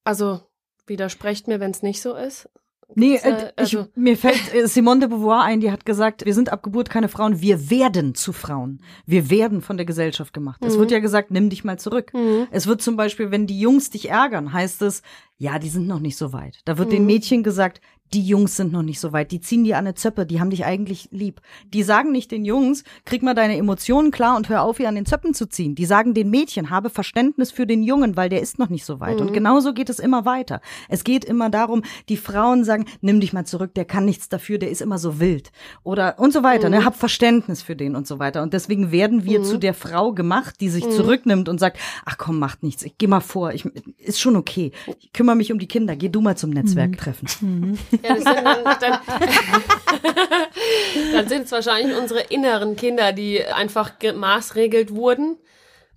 [0.04, 0.40] also
[0.87, 2.48] widersprecht mir, wenn es nicht so ist.
[2.94, 6.24] Nee, äh, äh, ich, also- mir fällt äh, Simone de Beauvoir ein, die hat gesagt,
[6.24, 8.82] wir sind ab Geburt keine Frauen, wir werden zu Frauen.
[9.06, 10.61] Wir werden von der Gesellschaft gemacht.
[10.64, 10.80] Es Mhm.
[10.80, 12.12] wird ja gesagt, nimm dich mal zurück.
[12.14, 12.48] Mhm.
[12.50, 15.02] Es wird zum Beispiel, wenn die Jungs dich ärgern, heißt es,
[15.37, 16.61] ja, die sind noch nicht so weit.
[16.64, 16.92] Da wird Mhm.
[16.92, 17.82] den Mädchen gesagt,
[18.12, 19.33] die Jungs sind noch nicht so weit.
[19.33, 21.40] Die ziehen dir an eine Zöppe, die haben dich eigentlich lieb.
[21.73, 24.94] Die sagen nicht den Jungs, krieg mal deine Emotionen klar und hör auf, ihr an
[24.94, 25.75] den Zöppen zu ziehen.
[25.75, 29.01] Die sagen den Mädchen, habe Verständnis für den Jungen, weil der ist noch nicht so
[29.01, 29.21] weit.
[29.21, 30.61] Und genauso geht es immer weiter.
[30.88, 34.59] Es geht immer darum, die Frauen sagen, nimm dich mal zurück, der kann nichts dafür,
[34.59, 35.51] der ist immer so wild.
[35.83, 36.85] Oder und so weiter, ne?
[36.85, 38.42] Hab Verständnis für den und so weiter.
[38.42, 42.38] Und deswegen werden wir zu der Frau gemacht, die sich zurücknimmt und sagt, ach komm,
[42.38, 43.64] macht nichts, ich geh mal vor, ich,
[43.99, 44.73] ist schon okay.
[45.01, 47.79] Ich kümmere mich um die Kinder, geh du mal zum Netzwerktreffen.
[48.02, 49.00] Ja, das sind dann, dann,
[51.12, 55.37] dann sind es wahrscheinlich unsere inneren Kinder, die einfach gemaßregelt wurden,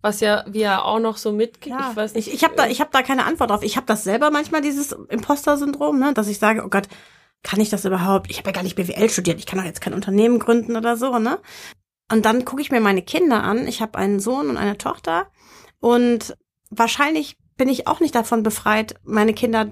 [0.01, 1.79] was ja wir ja auch noch so mitkriegen.
[1.79, 2.27] Ja, ich weiß nicht.
[2.27, 3.63] ich, ich habe da, ich hab da keine Antwort drauf.
[3.63, 6.13] Ich habe das selber manchmal, dieses Imposter-Syndrom, ne?
[6.13, 6.87] dass ich sage, oh Gott,
[7.43, 8.29] kann ich das überhaupt?
[8.29, 10.95] Ich habe ja gar nicht BWL studiert, ich kann doch jetzt kein Unternehmen gründen oder
[10.95, 11.39] so, ne?
[12.11, 13.67] Und dann gucke ich mir meine Kinder an.
[13.67, 15.27] Ich habe einen Sohn und eine Tochter
[15.79, 16.35] und
[16.69, 19.71] wahrscheinlich bin ich auch nicht davon befreit, meine Kinder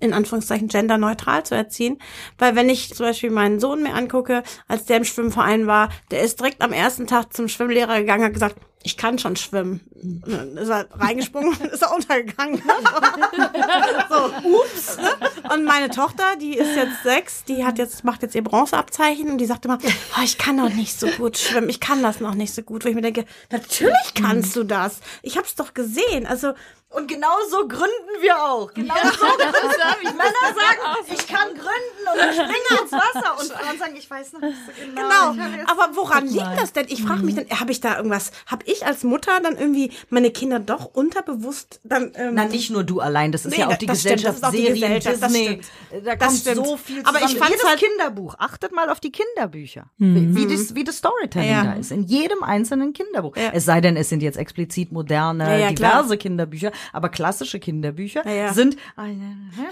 [0.00, 1.98] in Anführungszeichen genderneutral zu erziehen.
[2.38, 6.22] Weil wenn ich zum Beispiel meinen Sohn mir angucke, als der im Schwimmverein war, der
[6.22, 9.80] ist direkt am ersten Tag zum Schwimmlehrer gegangen, hat gesagt, ich kann schon schwimmen.
[9.92, 12.62] Dann ist er reingesprungen, ist er untergegangen.
[14.08, 14.96] so, ups.
[15.52, 19.38] Und meine Tochter, die ist jetzt sechs, die hat jetzt, macht jetzt ihr Bronzeabzeichen und
[19.38, 22.34] die sagt immer, oh, ich kann noch nicht so gut schwimmen, ich kann das noch
[22.34, 22.84] nicht so gut.
[22.84, 25.00] Wo ich mir denke, natürlich kannst du das.
[25.22, 26.26] Ich hab's doch gesehen.
[26.26, 26.52] Also,
[26.90, 28.72] Und genau so gründen wir auch.
[28.72, 29.38] Genau so gründen
[30.02, 30.12] wir.
[30.12, 33.38] Männer sagen, ich kann gründen und ich springe ins Wasser.
[33.38, 35.32] Und Frauen sagen, ich weiß noch nicht so genau.
[35.32, 36.86] Genau, Ich aber woran liegt das denn?
[36.88, 40.30] Ich frage mich dann, habe ich da irgendwas, habe ich als Mutter dann irgendwie meine
[40.30, 43.76] Kinder doch unterbewusst dann ähm, Na, nicht nur du allein, das ist Nee, ja auch
[43.76, 45.60] die das stimmt, das Gesellschaft, ist auch die Serien, Gesellschaft, das Disney.
[46.04, 46.66] Da Das kommt stimmt.
[46.66, 47.38] so viel Aber ich zusammen.
[47.38, 49.86] fand's Jedes halt- Kinderbuch, achtet mal auf die Kinderbücher.
[49.98, 51.64] Wie, das, wie das Storytelling Ja.
[51.64, 51.92] da ist.
[51.92, 53.36] In jedem einzelnen Kinderbuch.
[53.36, 53.50] Ja.
[53.52, 56.16] Es sei denn, es sind jetzt explizit moderne, Ja, ja, diverse klar.
[56.16, 58.52] Kinderbücher, aber klassische Kinderbücher Ja, ja.
[58.52, 58.76] sind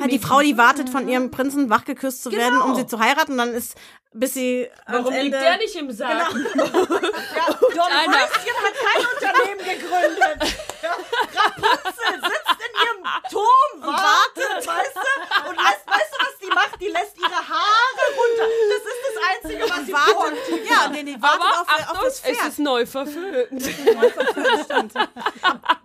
[0.01, 2.75] Ja, die Frau, die wartet von ihrem Prinzen wachgeküsst zu werden, um Genau.
[2.77, 3.77] sie zu heiraten, und dann ist,
[4.13, 6.33] bis sie Warum ans liegt der nicht im Sarg?
[6.35, 7.93] Ja, Don.
[7.93, 10.57] Röschen hat kein Unternehmen gegründet.
[10.83, 15.51] Ja, Rapunzel sitzt in ihrem Turm, wartet, weißt du?
[15.51, 16.81] Und lässt, weißt du, was die macht?
[16.81, 18.47] Die lässt ihre Haare runter.
[18.71, 20.39] Das ist das Einzige, was sie wartet,
[20.71, 22.49] ja, nee, die wartet Aber auf, auf Achtung, das es Pferd.
[22.49, 23.63] ist neu verföhnt.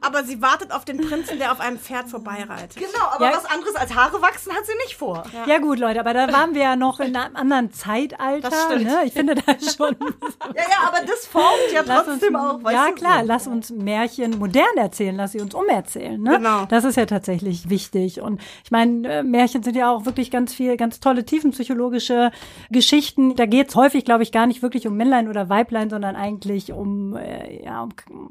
[0.04, 2.76] Aber sie wartet auf den Prinzen, der auf einem Pferd voreireitet.
[2.76, 3.38] Genau, aber Ja.
[3.38, 5.24] was anderes als Haare wachsen hat sie nicht vor.
[5.46, 8.50] Ja gut, Leute, aber da waren wir ja noch in einem anderen Zeitalter.
[8.50, 8.86] Das stimmt.
[8.86, 9.02] Ne?
[9.06, 9.96] Ich finde das schon.
[10.56, 13.28] Ja, ja, aber das formt ja Lass trotzdem uns, auch, weißt ja klar, so.
[13.28, 16.22] lass uns Märchen modern erzählen, lass sie uns umerzählen.
[16.22, 16.38] Ne?
[16.38, 16.66] Genau.
[16.66, 18.22] Das ist ja tatsächlich wichtig.
[18.22, 22.32] Und ich meine, äh, Märchen sind ja auch wirklich ganz viel, ganz tolle tiefenpsychologische
[22.72, 23.36] Geschichten.
[23.36, 26.72] Da geht es häufig, glaube ich, gar nicht wirklich um Männlein oder Weiblein, sondern eigentlich
[26.74, 27.90] um, äh, ja, um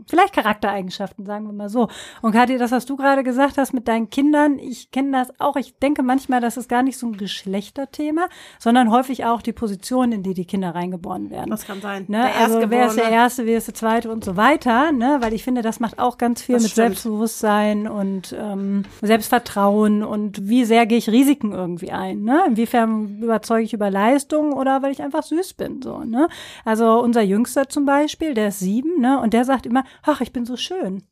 [0.09, 1.88] vielleicht Charaktereigenschaften, sagen wir mal so.
[2.22, 5.56] Und Kathi, das, was du gerade gesagt hast mit deinen Kindern, ich kenne das auch.
[5.56, 10.12] Ich denke manchmal, das ist gar nicht so ein Geschlechterthema, sondern häufig auch die Position,
[10.12, 11.50] in die die Kinder reingeboren werden.
[11.50, 12.06] Das kann sein.
[12.08, 12.22] Ne?
[12.22, 13.10] Der also wer ist der.
[13.10, 15.18] Erste, wer ist der Zweite und so weiter, ne?
[15.20, 16.86] Weil ich finde, das macht auch ganz viel Das mit stimmt.
[16.86, 22.42] Selbstbewusstsein und ähm, Selbstvertrauen und wie sehr gehe ich Risiken irgendwie ein, ne?
[22.46, 26.28] Inwiefern überzeuge ich über Leistung oder weil ich einfach süß bin, so, ne?
[26.64, 29.20] Also unser Jüngster zum Beispiel, der ist sieben, ne?
[29.20, 31.02] Und der sagt immer, ach, ich bin so schön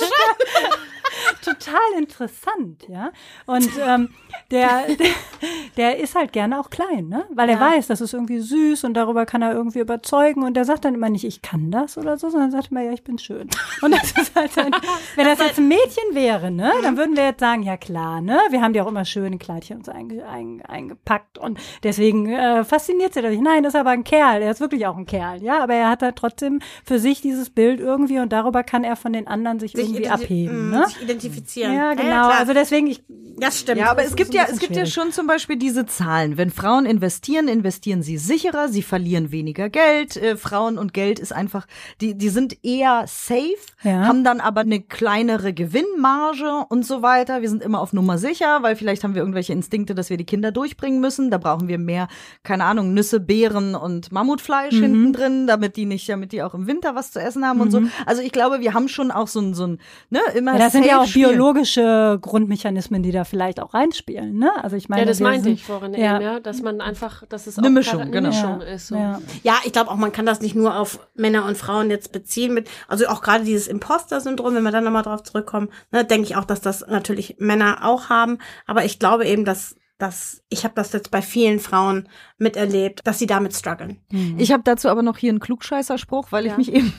[1.44, 3.10] total interessant, ja.
[3.46, 4.10] Und ähm,
[4.50, 5.06] der, der,
[5.76, 7.24] der ist halt gerne auch klein, ne?
[7.30, 10.42] Weil er weiß, das ist irgendwie süß und darüber kann er irgendwie überzeugen.
[10.42, 12.92] Und der sagt dann immer nicht, ich kann das oder so, sondern sagt immer, ja,
[12.92, 13.48] ich bin schön.
[13.82, 14.72] Und das ist halt ein,
[15.16, 18.38] wenn das jetzt ein Mädchen wäre, ne, dann würden wir jetzt sagen, ja klar, ne?
[18.50, 23.14] Wir haben die auch immer schöne Kleidchen uns einge, ein, eingepackt und deswegen äh, fasziniert
[23.14, 23.40] sie dadurch.
[23.40, 24.42] Nein, das ist aber ein Kerl.
[24.42, 25.62] Er ist wirklich auch ein Kerl, ja.
[25.62, 29.12] Aber er hat halt trotzdem für sich dieses Bild irgendwie und darüber kann er von
[29.12, 30.86] den anderen sich, Sich irgendwie abheben, mm, ne?
[30.86, 31.74] Sich identifizieren.
[31.74, 32.02] Ja, genau.
[32.28, 32.38] klar.
[32.38, 33.02] also deswegen, ich,
[33.38, 33.78] das stimmt.
[33.80, 34.92] Ja, aber Das es gibt ja, es gibt ja schwierig.
[34.94, 36.36] schon zum Beispiel diese Zahlen.
[36.36, 40.16] Wenn Frauen investieren, investieren sie sicherer, sie verlieren weniger Geld.
[40.16, 41.66] Äh, Frauen und Geld ist einfach,
[42.00, 44.06] die, die sind eher safe, Ja.
[44.06, 47.40] haben dann aber eine kleinere Gewinnmarge und so weiter.
[47.42, 50.24] Wir sind immer auf Nummer sicher, weil vielleicht haben wir irgendwelche Instinkte, dass wir die
[50.26, 51.30] Kinder durchbringen müssen.
[51.30, 52.08] Da brauchen wir mehr,
[52.42, 54.82] keine Ahnung, Nüsse, Beeren und Mammutfleisch Mhm.
[54.82, 57.70] hinten drin, damit die nicht, damit die auch im Winter was zu essen haben und
[57.70, 57.82] so.
[58.06, 59.78] Also ich glaube, wir haben schon auch so ein, so ein,
[60.10, 60.58] ne, immer Mhm.
[60.58, 61.30] ja, das sind ja auch spielen.
[61.30, 64.50] biologische Grundmechanismen, die da vielleicht auch reinspielen, ne?
[64.62, 66.16] Also ich meine, Ja, das meinte sind- ich vorhin ja.
[66.16, 68.28] eben, ja, dass man einfach, dass es Eine auch Mischung, eine genau.
[68.28, 68.88] Mischung ist.
[68.88, 68.94] So.
[68.96, 69.18] ja.
[69.42, 72.54] Ja, ich glaube auch, man kann das nicht nur auf Männer und Frauen jetzt beziehen
[72.54, 76.36] mit, also auch gerade dieses Imposter-Syndrom, wenn wir dann nochmal drauf zurückkommen, ne, denke ich
[76.36, 78.38] auch, dass das natürlich Männer auch haben.
[78.66, 82.08] Aber ich glaube eben, dass, dass ich habe das jetzt bei vielen Frauen
[82.38, 84.00] miterlebt, dass sie damit strugglen.
[84.38, 86.92] Ich habe dazu aber noch hier einen Klugscheißerspruch, weil ich mich eben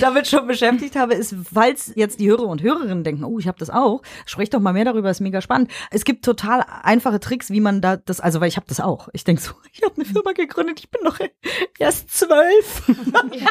[0.00, 3.58] damit schon beschäftigt habe, ist, falls jetzt die Hörer und Hörerinnen denken, oh, ich habe
[3.58, 5.70] das auch, sprecht doch mal mehr darüber, ist mega spannend.
[5.90, 9.08] Es gibt total einfache Tricks, wie man da das, also weil ich habe das auch.
[9.12, 11.18] Ich denk so, ich habe eine Firma gegründet, ich bin noch
[11.78, 12.82] erst zwölf.
[12.86, 13.42] so, ist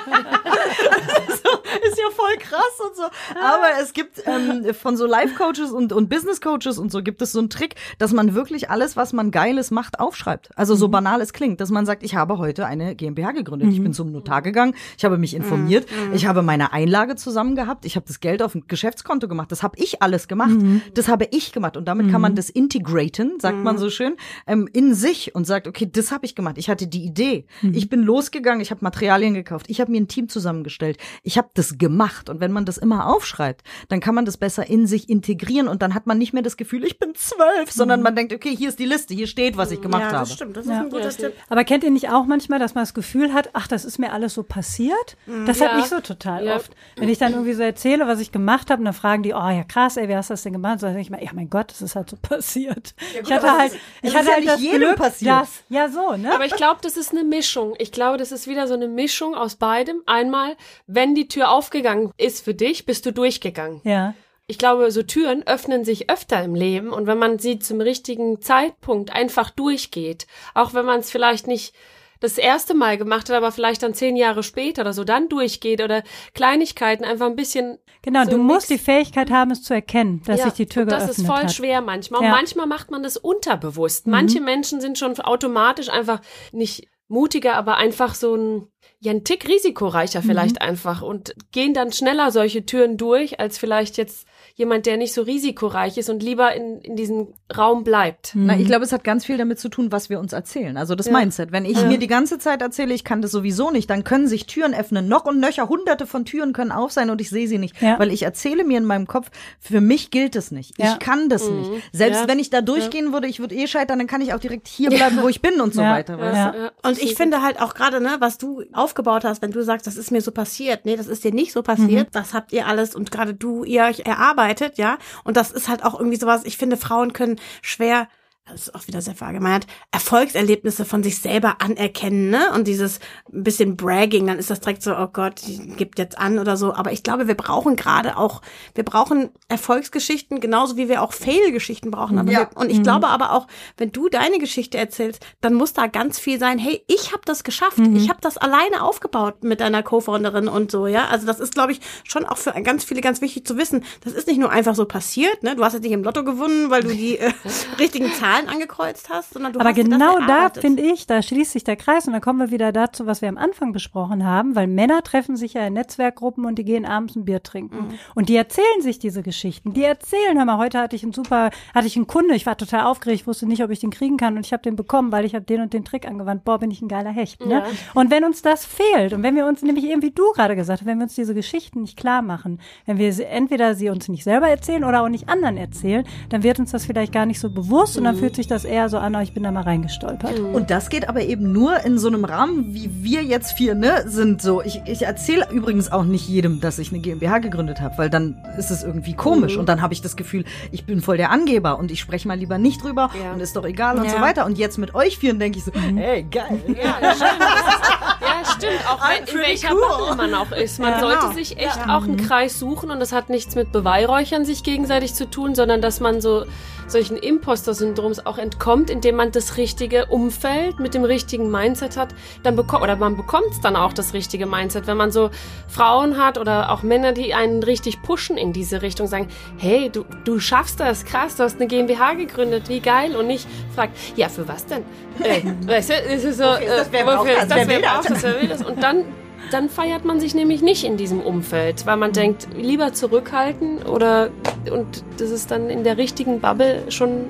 [1.97, 3.03] ja voll krass und so.
[3.39, 7.39] Aber es gibt ähm, von so Life-Coaches und, und Business-Coaches und so gibt es so
[7.39, 10.49] einen Trick, dass man wirklich alles, was man Geiles macht, aufschreibt.
[10.57, 13.71] Also so banal es klingt, dass man sagt, ich habe heute eine GmbH gegründet.
[13.71, 17.85] Ich bin zum Notar gegangen, ich habe mich informiert, ich habe meine Einlage zusammen gehabt,
[17.85, 19.53] ich habe das Geld auf ein Geschäftskonto gemacht.
[19.53, 20.55] Das habe ich alles gemacht.
[20.95, 21.77] Das habe ich gemacht.
[21.77, 24.15] Und damit kann man das integraten, sagt man so schön,
[24.47, 26.57] ähm, in sich und sagt, okay, das habe ich gemacht.
[26.57, 27.45] Ich hatte die Idee.
[27.61, 30.97] Ich bin losgegangen, ich habe Materialien gekauft, ich habe mir ein Team zusammengestellt.
[31.23, 32.29] Ich habe das gemacht.
[32.29, 35.67] Und wenn man das das immer aufschreibt, dann kann man das besser in sich integrieren
[35.67, 38.55] und dann hat man nicht mehr das Gefühl, ich bin zwölf, sondern man denkt, okay,
[38.55, 40.29] hier ist die Liste, hier steht, was ich gemacht ja, das habe.
[40.29, 40.57] stimmt.
[40.57, 40.81] Das ist Ja.
[40.81, 41.09] ein guter Ja.
[41.11, 41.33] Tipp.
[41.49, 44.11] Aber kennt ihr nicht auch manchmal, dass man das Gefühl hat, ach, das ist mir
[44.11, 45.15] alles so passiert?
[45.45, 45.69] Das Ja.
[45.69, 46.55] habe ich so total Ja.
[46.55, 46.71] oft.
[46.97, 49.49] Wenn ich dann irgendwie so erzähle, was ich gemacht habe, und dann fragen die, oh
[49.49, 50.79] ja krass, ey, wie hast du das denn gemacht?
[50.79, 52.93] So, dann denke ich mir, ja mein Gott, das ist halt so passiert.
[53.23, 55.31] ich hatte halt, ich hatte ist ja halt nicht das jedem Glück, passiert.
[55.31, 56.33] dass, ja so, ne?
[56.33, 57.73] Aber ich glaube, das ist eine Mischung.
[57.77, 60.01] Ich glaube, das ist wieder so eine Mischung aus beidem.
[60.05, 60.55] Einmal,
[60.87, 63.81] wenn die Tür aufgegangen ist für dich, bist du durchgegangen.
[63.83, 64.13] ja.
[64.47, 68.41] Ich glaube, so Türen öffnen sich öfter im Leben und wenn man sie zum richtigen
[68.41, 71.73] Zeitpunkt einfach durchgeht, auch wenn man es vielleicht nicht
[72.19, 75.81] das erste Mal gemacht hat, aber vielleicht dann zehn Jahre später oder so dann durchgeht
[75.81, 76.03] oder
[76.33, 77.79] Kleinigkeiten einfach ein bisschen.
[78.01, 80.83] Genau, so du musst die Fähigkeit haben, es zu erkennen, dass Ja, sich die Tür
[80.83, 81.53] und das geöffnet ist voll hat.
[81.53, 82.19] schwer manchmal.
[82.19, 82.31] Und Ja.
[82.31, 82.35] Mhm.
[82.37, 84.07] manchmal macht man das unterbewusst.
[84.07, 86.21] Manche Menschen sind schon automatisch einfach
[86.53, 88.67] nicht mutiger, aber einfach so ein,
[88.99, 90.25] ja, ein Tick risikoreicher Mhm.
[90.25, 95.13] vielleicht einfach und gehen dann schneller solche Türen durch, als vielleicht jetzt jemand, der nicht
[95.13, 98.31] so risikoreich ist und lieber in, in diesem Raum bleibt.
[98.35, 100.77] Na, ich glaube, es hat ganz viel damit zu tun, was wir uns erzählen.
[100.77, 101.51] Also das Mindset.
[101.51, 104.45] Wenn ich mir die ganze Zeit erzähle, ich kann das sowieso nicht, dann können sich
[104.45, 105.07] Türen öffnen.
[105.07, 107.81] Noch und nöcher, hunderte von Türen können auf sein und ich sehe sie nicht.
[107.81, 107.97] Ja.
[107.99, 110.77] Weil ich erzähle mir in meinem Kopf, für mich gilt es nicht.
[110.77, 110.93] Ja.
[110.93, 111.71] Ich kann das nicht.
[111.91, 112.27] Selbst Ja.
[112.27, 114.89] wenn ich da durchgehen würde, ich würde eh scheitern, dann kann ich auch direkt hier
[114.91, 115.91] bleiben, wo ich bin und so Ja.
[115.93, 116.19] weiter.
[116.19, 116.33] Ja.
[116.55, 116.71] Ja.
[116.83, 119.97] Und ich finde halt auch gerade, ne, was du aufgebaut hast, wenn du sagst, das
[119.97, 122.95] ist mir so passiert, nee, das ist dir nicht so passiert, das habt ihr alles
[122.95, 124.97] und gerade du, ihr euch erarbeitet, ja.
[125.23, 128.07] Und das ist halt auch irgendwie sowas, ich finde, Frauen können schwer,
[128.45, 132.51] das ist auch wieder sehr verallgemeinert, Erfolgserlebnisse von sich selber anerkennen, ne?
[132.53, 132.99] Und dieses
[133.33, 136.57] ein bisschen Bragging, dann ist das direkt so, oh Gott, die gibt jetzt an oder
[136.57, 136.73] so.
[136.73, 138.41] Aber ich glaube, wir brauchen gerade auch,
[138.75, 142.19] wir brauchen Erfolgsgeschichten, genauso wie wir auch Fail-Geschichten brauchen.
[142.19, 142.39] Aber Ja.
[142.51, 146.19] wir, und ich glaube aber auch, wenn du deine Geschichte erzählst, dann muss da ganz
[146.19, 147.79] viel sein, hey, ich habe das geschafft.
[147.95, 151.07] Ich habe das alleine aufgebaut mit deiner Co-Founderin und so, ja.
[151.07, 153.85] Also das ist, glaube ich, schon auch für ganz viele ganz wichtig zu wissen.
[154.03, 155.55] Das ist nicht nur einfach so passiert, ne?
[155.55, 157.31] Du hast jetzt nicht im Lotto gewonnen, weil du die äh,
[157.79, 161.63] richtigen Zahlen angekreuzt hast, sondern du Aber hast genau da finde ich, da schließt sich
[161.63, 164.67] der Kreis und da kommen wir wieder dazu, was wir am Anfang besprochen haben, weil
[164.67, 167.87] Männer treffen sich ja in Netzwerkgruppen und die gehen abends ein Bier trinken.
[167.87, 167.99] Mhm.
[168.15, 169.73] Und die erzählen sich diese Geschichten.
[169.73, 172.57] Die erzählen, hör mal, heute hatte ich einen super, hatte ich einen Kunde, ich war
[172.57, 175.25] total aufgeregt, wusste nicht, ob ich den kriegen kann und ich habe den bekommen, weil
[175.25, 176.43] ich habe den und den Trick angewandt.
[176.43, 177.45] Boah, bin ich ein geiler Hecht.
[177.45, 177.55] Ne?
[177.55, 177.65] Ja.
[177.93, 180.81] Und wenn uns das fehlt und wenn wir uns nämlich eben, wie du gerade gesagt
[180.81, 184.07] hast, wenn wir uns diese Geschichten nicht klar machen, wenn wir sie, entweder sie uns
[184.07, 187.39] nicht selber erzählen oder auch nicht anderen erzählen, dann wird uns das vielleicht gar nicht
[187.39, 189.63] so bewusst und dann fühlt sich das eher so an, oh, ich bin da mal
[189.63, 190.39] reingestolpert.
[190.39, 194.03] Und das geht aber eben nur in so einem Rahmen, wie wir jetzt vier, ne,
[194.07, 194.61] sind so.
[194.61, 198.37] Ich, ich erzähle übrigens auch nicht jedem, dass ich eine GmbH gegründet habe, weil dann
[198.57, 201.77] ist es irgendwie komisch und dann habe ich das Gefühl, ich bin voll der Angeber
[201.79, 203.33] und ich spreche mal lieber nicht drüber Ja.
[203.33, 204.11] und ist doch egal und Ja.
[204.11, 204.45] so weiter.
[204.45, 206.61] Und jetzt mit euch vieren denke ich so, hey, geil.
[206.67, 207.41] Ja, stimmt.
[207.41, 208.87] Ja, stimmt.
[208.89, 209.81] Auch wenn, in welcher cool.
[210.07, 210.79] Bubble man auch ist.
[210.79, 211.33] Man Ja, sollte genau.
[211.33, 215.29] sich echt auch einen Kreis suchen und das hat nichts mit Beweihräuchern sich gegenseitig zu
[215.29, 216.45] tun, sondern dass man so
[216.93, 222.55] solchen Imposter-Syndroms auch entkommt, indem man das richtige Umfeld mit dem richtigen Mindset hat, dann
[222.55, 225.29] bekommt, oder man bekommt dann auch das richtige Mindset, wenn man so
[225.67, 229.27] Frauen hat oder auch Männer, die einen richtig pushen in diese Richtung, sagen,
[229.57, 233.47] hey, du, du schaffst das, krass, du hast eine GmbH gegründet, wie geil, und nicht
[233.75, 234.83] fragt, ja, für was denn?
[235.21, 238.09] Äh, weißt du, ist so, Wofür ist das, wer äh, braucht das, das, wer braucht
[238.09, 238.63] das, wer will das?
[238.63, 239.05] Und dann,
[239.51, 242.13] dann feiert man sich nämlich nicht in diesem Umfeld, weil man Mhm.
[242.15, 244.29] denkt, lieber zurückhalten oder,
[244.71, 247.25] und das ist dann in der richtigen Bubble schon,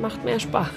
[0.00, 0.68] macht mehr Spaß.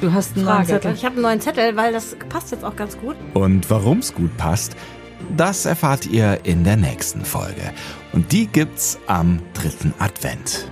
[0.00, 0.94] Du hast einen neuen Frage, Zettel.
[0.94, 3.16] Ich habe einen neuen Zettel, weil das passt jetzt auch ganz gut.
[3.34, 4.76] Und warum's gut passt,
[5.36, 7.72] das erfahrt ihr in der nächsten Folge.
[8.12, 10.70] Und die gibt's am dritten Advent.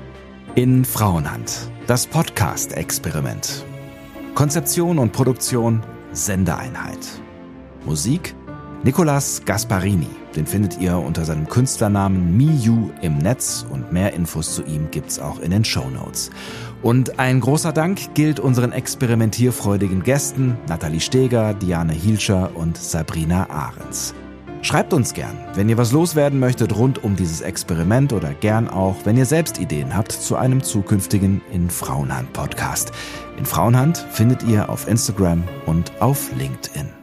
[0.55, 3.65] In Frauenhand, das Podcast-Experiment.
[4.35, 5.83] Konzeption und Produktion
[6.13, 6.99] Sendeeinheit.
[7.85, 8.35] Musik
[8.87, 10.07] Nicolas Gasparini.
[10.37, 15.19] Den findet ihr unter seinem Künstlernamen Miyu im Netz und mehr Infos zu ihm gibt's
[15.19, 16.31] auch in den Shownotes.
[16.83, 24.15] Und ein großer Dank gilt unseren experimentierfreudigen Gästen Nathalie Steger, Diane Hielscher und Sabrina Ahrens.
[24.63, 28.95] Schreibt uns gern, wenn ihr was loswerden möchtet rund um dieses Experiment oder gern auch,
[29.03, 32.93] wenn ihr selbst Ideen habt zu einem zukünftigen In Frauenhand Podcast.
[33.37, 36.96] In Frauenhand findet ihr auf Instagram und auf LinkedIn.